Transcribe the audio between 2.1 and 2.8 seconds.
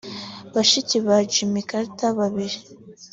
babiri